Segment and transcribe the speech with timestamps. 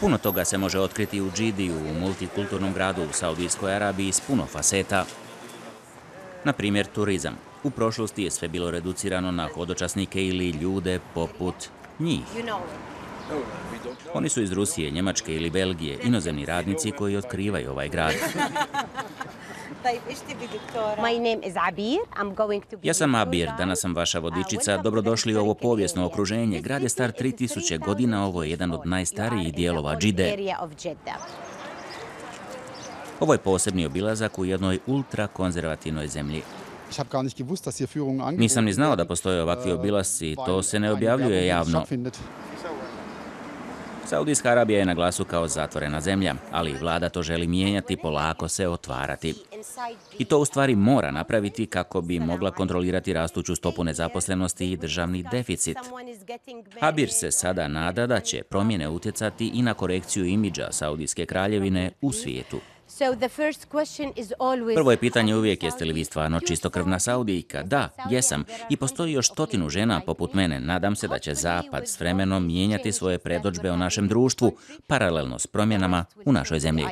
[0.00, 4.46] Puno toga se može otkriti u Džidiju, u multikulturnom gradu u Saudijskoj Arabiji s puno
[4.46, 5.04] faseta.
[6.44, 7.38] Na primjer, turizam.
[7.62, 11.54] U prošlosti je sve bilo reducirano na hodočasnike ili ljude poput
[11.98, 12.22] njih.
[14.14, 18.14] Oni su iz Rusije, Njemačke ili Belgije, inozemni radnici koji otkrivaju ovaj grad.
[22.82, 24.76] Ja sam Abir, danas sam vaša vodičica.
[24.76, 26.60] Dobrodošli u ovo povijesno okruženje.
[26.60, 30.36] Grad je star 3000 godina, ovo je jedan od najstarijih dijelova Džide.
[33.20, 36.42] Ovo je posebni obilazak u jednoj ultrakonzervativnoj zemlji.
[38.36, 41.84] Nisam ni znao da postoje ovakvi obilasci, to se ne objavljuje javno.
[44.06, 48.68] Saudijska Arabija je na glasu kao zatvorena zemlja, ali vlada to želi mijenjati, polako se
[48.68, 49.34] otvarati.
[50.18, 55.24] I to u stvari mora napraviti kako bi mogla kontrolirati rastuću stopu nezaposlenosti i državni
[55.30, 55.76] deficit.
[56.80, 62.12] Habir se sada nada da će promjene utjecati i na korekciju imidža Saudijske kraljevine u
[62.12, 62.60] svijetu.
[64.74, 67.62] Prvo je pitanje uvijek jeste li vi stvarno čistokrvna Saudijka?
[67.62, 68.44] Da, jesam.
[68.70, 70.60] I postoji još stotinu žena poput mene.
[70.60, 74.56] Nadam se da će Zapad s vremenom mijenjati svoje predođbe o našem društvu,
[74.86, 76.84] paralelno s promjenama u našoj zemlji.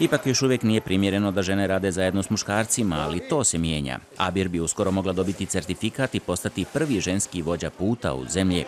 [0.00, 3.98] Ipak još uvijek nije primjereno da žene rade zajedno s muškarcima, ali to se mijenja.
[4.16, 8.64] Abir bi uskoro mogla dobiti certifikat i postati prvi ženski vođa puta u zemlji.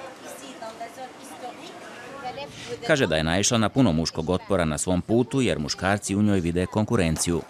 [2.87, 6.41] Kaže da je naišla na puno muškog otpora na svom putu jer muškarci u njoj
[6.41, 7.41] vide konkurenciju.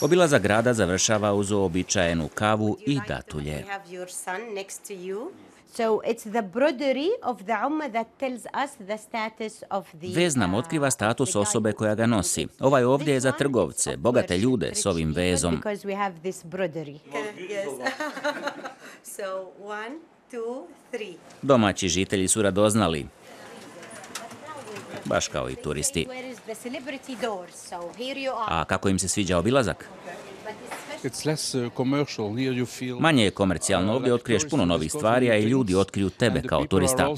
[0.00, 3.64] Obilazak grada završava uz običajenu kavu i datulje.
[10.14, 12.46] Vez nam otkriva status osobe koja ga nosi.
[12.60, 15.62] Ovaj ovdje je za trgovce, bogate ljude s ovim vezom.
[21.42, 23.06] Domaći žitelji su radoznali,
[25.04, 26.06] baš kao i turisti.
[28.48, 29.88] A kako im se sviđa obilazak?
[31.04, 31.18] Uh,
[33.00, 37.08] Manje je komercijalno, ovdje otkriješ puno novih stvari, a i ljudi otkriju tebe kao turista.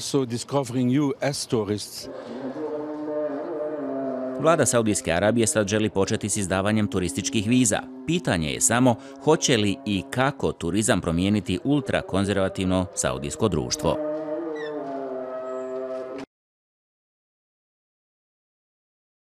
[4.41, 7.79] Vlada Saudijske Arabije sad želi početi s izdavanjem turističkih viza.
[8.07, 14.10] Pitanje je samo hoće li i kako turizam promijeniti ultrakonzervativno saudijsko društvo.